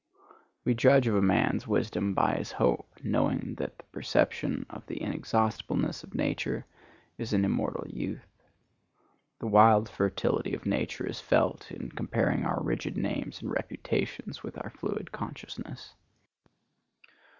We 0.65 0.73
judge 0.73 1.05
of 1.05 1.13
a 1.13 1.21
man's 1.21 1.67
wisdom 1.67 2.15
by 2.15 2.33
his 2.37 2.53
hope, 2.53 2.87
knowing 3.03 3.53
that 3.59 3.77
the 3.77 3.83
perception 3.91 4.65
of 4.67 4.83
the 4.87 4.99
inexhaustibleness 4.99 6.03
of 6.03 6.15
nature 6.15 6.65
is 7.19 7.33
an 7.33 7.45
immortal 7.45 7.85
youth. 7.87 8.25
The 9.37 9.45
wild 9.45 9.87
fertility 9.87 10.55
of 10.55 10.65
nature 10.65 11.05
is 11.05 11.21
felt 11.21 11.69
in 11.71 11.91
comparing 11.91 12.43
our 12.45 12.63
rigid 12.63 12.97
names 12.97 13.43
and 13.43 13.51
reputations 13.51 14.41
with 14.41 14.57
our 14.57 14.71
fluid 14.71 15.11
consciousness. 15.11 15.93